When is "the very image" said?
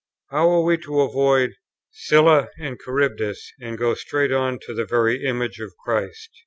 4.73-5.59